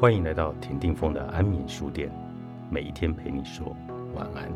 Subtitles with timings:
[0.00, 2.10] 欢迎来到田定峰的安眠书店，
[2.70, 3.76] 每一天陪你说
[4.14, 4.50] 晚安。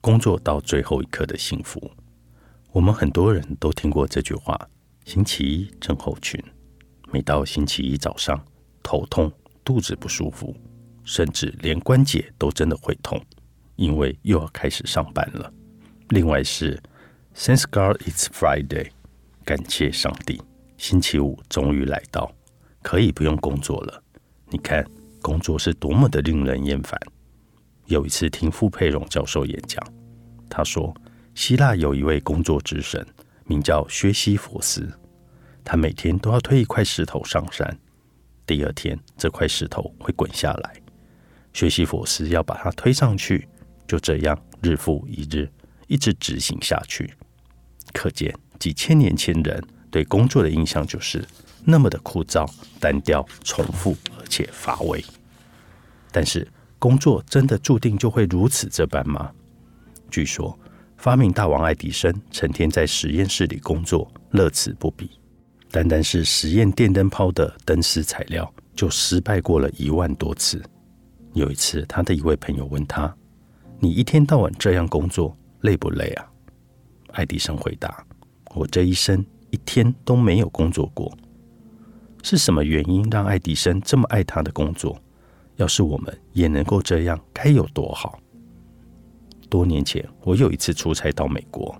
[0.00, 1.90] 工作到最后一刻的幸福，
[2.70, 4.56] 我们很多人都听过这句话。
[5.04, 6.40] 星期一症候群，
[7.12, 8.40] 每到星期一早上，
[8.80, 9.28] 头痛、
[9.64, 10.54] 肚子不舒服。
[11.04, 13.20] 甚至连关节都真的会痛，
[13.76, 15.52] 因为又要开始上班了。
[16.08, 16.80] 另外是
[17.34, 18.90] ，Thank God it's Friday，
[19.44, 20.40] 感谢上帝，
[20.76, 22.32] 星期五终于来到，
[22.82, 24.02] 可以不用工作了。
[24.50, 24.86] 你看，
[25.22, 27.00] 工作是多么的令人厌烦。
[27.86, 29.82] 有一次听傅佩荣教授演讲，
[30.50, 30.94] 他说，
[31.34, 33.06] 希腊有一位工作之神，
[33.44, 34.86] 名叫薛西佛斯，
[35.64, 37.78] 他每天都要推一块石头上山，
[38.46, 40.81] 第二天这块石头会滚下来。
[41.52, 43.46] 学习佛斯要把它推上去，
[43.86, 45.50] 就这样日复一日，
[45.86, 47.12] 一直执行下去。
[47.92, 51.22] 可见几千年前人对工作的印象就是
[51.64, 55.04] 那么的枯燥、单调、重复而且乏味。
[56.10, 56.46] 但是，
[56.78, 59.30] 工作真的注定就会如此这般吗？
[60.10, 60.58] 据说，
[60.96, 65.10] 发明大王爱迪生成天在实验室里工作，乐此不疲。
[65.70, 70.62] 单单是实验电灯泡的灯丝材料，就失败过了一万多次。
[71.34, 73.14] 有一次，他的一位朋友问他
[73.80, 76.26] ：“你一天到晚这样工作，累不累啊？”
[77.12, 78.04] 爱迪生回答
[78.54, 81.12] ：“我这一生一天都没有工作过。”
[82.22, 84.96] 是什么原因让爱迪生这么爱他的工作？
[85.56, 88.18] 要是我们也能够这样，该有多好！
[89.48, 91.76] 多年前，我有一次出差到美国，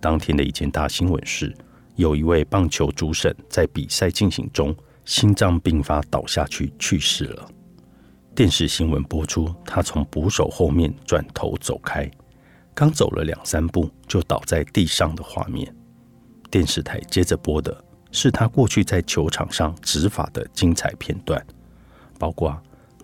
[0.00, 1.52] 当天的一件大新闻是，
[1.96, 7.48] 有一位棒球主审在比赛进行中心脏病发倒下去去世了。
[8.36, 12.08] 电视新闻播出，他从捕手后面转头走开，
[12.74, 15.74] 刚走了两三步就倒在地上的画面。
[16.50, 17.82] 电视台接着播的
[18.12, 21.42] 是他过去在球场上执法的精彩片段，
[22.18, 22.54] 包括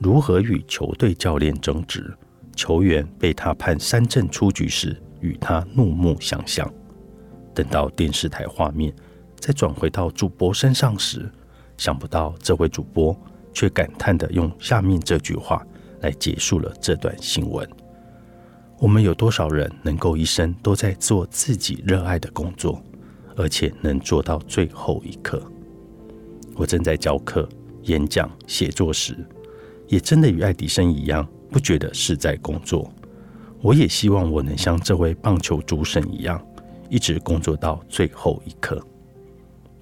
[0.00, 2.14] 如何与球队教练争执，
[2.54, 6.70] 球员被他判三振出局时与他怒目相向。
[7.54, 8.94] 等到电视台画面
[9.40, 11.32] 再转回到主播身上时，
[11.78, 13.18] 想不到这位主播。
[13.52, 15.64] 却感叹的用下面这句话
[16.00, 17.68] 来结束了这段新闻：
[18.78, 22.82] 我们有多少人能够一生都在做自己热爱的工作，
[23.36, 25.42] 而且能做到最后一刻？
[26.54, 27.48] 我正在教课、
[27.84, 29.16] 演讲、写作时，
[29.88, 32.92] 也真的与爱迪生一样，不觉得是在工作。
[33.60, 36.44] 我也希望我能像这位棒球主审一样，
[36.90, 38.84] 一直工作到最后一刻。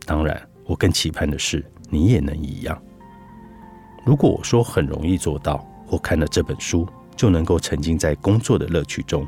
[0.05, 2.81] 当然，我更期盼的是你也能一样。
[4.05, 9.27] 如果我说很容易做到，我看了这本书就能够沉浸在工作的乐趣中，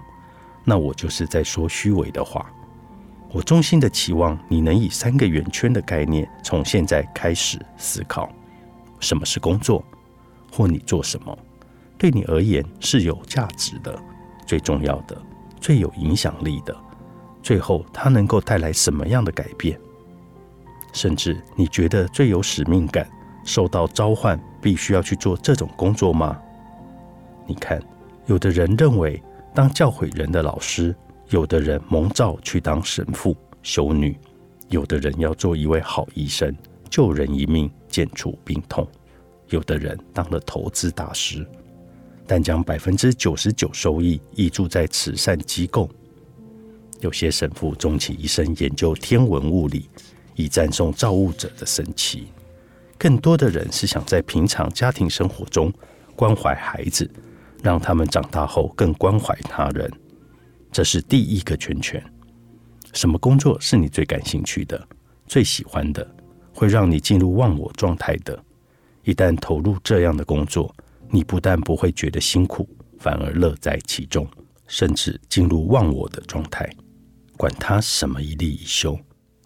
[0.65, 2.51] 那我就是在说虚伪的话。
[3.31, 8.31] 我衷心的期望你能以三个圆圈的概念，从现在开始思考：
[9.01, 9.85] 什么是工作，
[10.53, 11.39] 或你做什么
[11.97, 13.99] 对你而言是有价值的、
[14.47, 15.17] 最重要的、
[15.61, 16.77] 最有影响力的。
[17.43, 19.79] 最后，它能够带来什么样的改变？
[20.93, 23.09] 甚至你觉得最有使命感。
[23.45, 26.39] 受到召唤，必须要去做这种工作吗？
[27.47, 27.83] 你看，
[28.27, 29.23] 有的人认为
[29.55, 30.95] 当教诲人的老师，
[31.31, 34.17] 有的人蒙召去当神父、修女，
[34.69, 36.57] 有的人要做一位好医生，
[36.89, 38.85] 救人一命，减除病痛；
[39.49, 41.47] 有的人当了投资大师，
[42.27, 45.89] 但将百分之九十九收益挹注在慈善机构；
[47.01, 49.91] 有些神父终其一生研究天文物理，
[50.37, 52.29] 以赞颂造物者的神奇。
[53.03, 55.73] 更多的人是想在平常家庭生活中
[56.15, 57.11] 关怀孩子，
[57.61, 59.91] 让他们长大后更关怀他人。
[60.71, 62.01] 这是第一个圈圈。
[62.93, 64.81] 什么工作是你最感兴趣的、
[65.27, 66.09] 最喜欢的，
[66.55, 68.41] 会让你进入忘我状态的？
[69.03, 70.73] 一旦投入这样的工作，
[71.11, 72.69] 你不但不会觉得辛苦，
[73.01, 74.25] 反而乐在其中，
[74.69, 76.71] 甚至进入忘我的状态。
[77.37, 78.97] 管他什么一例一休，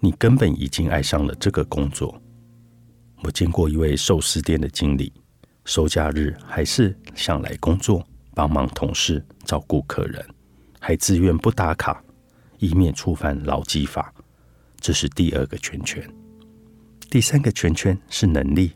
[0.00, 2.20] 你根本已经爱上了这个工作。
[3.22, 5.12] 我见过一位寿司店的经理，
[5.64, 10.24] 收假日还是想来工作，帮忙同事照顾客人，
[10.78, 12.02] 还自愿不打卡，
[12.58, 14.12] 以免触犯劳基法。
[14.78, 16.06] 这是第二个圈圈。
[17.10, 18.72] 第三个圈圈是能力。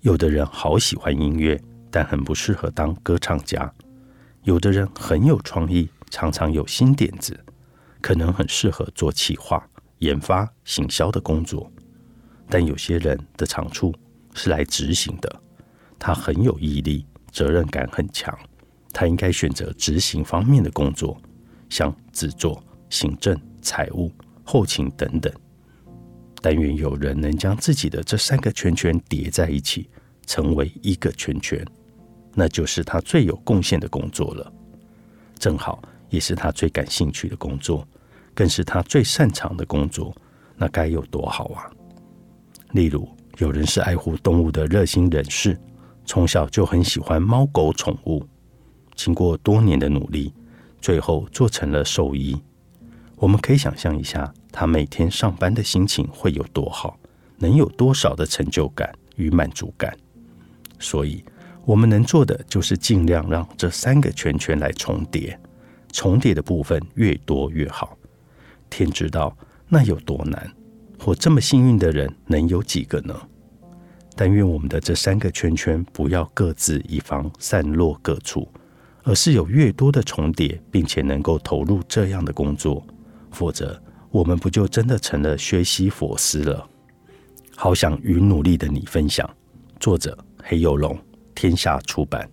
[0.00, 1.60] 有的人好喜欢音乐，
[1.90, 3.70] 但很不适合当歌唱家；
[4.44, 7.38] 有的人很有创意，常常有新点子，
[8.00, 9.62] 可能很适合做企划、
[9.98, 11.70] 研发、行销的工作。
[12.50, 13.94] 但有些人的长处
[14.34, 15.42] 是来执行的，
[15.98, 18.36] 他很有毅力，责任感很强，
[18.92, 21.16] 他应该选择执行方面的工作，
[21.68, 24.10] 像制作、行政、财务、
[24.42, 25.32] 后勤等等。
[26.42, 29.88] 但愿有人能将自己的这三个圈圈叠在一起，
[30.26, 31.64] 成为一个圈圈，
[32.34, 34.52] 那就是他最有贡献的工作了。
[35.38, 37.86] 正好也是他最感兴趣的工作，
[38.34, 40.12] 更是他最擅长的工作，
[40.56, 41.70] 那该有多好啊！
[42.72, 43.08] 例如，
[43.38, 45.58] 有人是爱护动物的热心人士，
[46.04, 48.24] 从小就很喜欢猫狗宠物。
[48.94, 50.32] 经过多年的努力，
[50.80, 52.40] 最后做成了兽医。
[53.16, 56.98] 我们可以想象一下，他每天上班的心情会有多好，
[57.38, 59.96] 能有多少的成就感与满足感。
[60.78, 61.24] 所以，
[61.64, 65.38] 我们能做的就是尽量让这三个圈圈来重叠，
[65.92, 67.96] 重叠的部分越多越好。
[68.70, 69.36] 天知道
[69.68, 70.50] 那有多难，
[71.02, 73.18] 或这么幸运的人能有几个呢？
[74.14, 78.46] 但愿我们的这三个圈圈不要各自一方，散落各处。
[79.02, 82.86] 而是有越多的重叠，并且能够投入这样的工作，
[83.30, 86.68] 否则我们不就真的成了学习佛斯了？
[87.56, 89.28] 好想与努力的你分享。
[89.80, 90.98] 作者：黑幼龙，
[91.34, 92.30] 天下出版。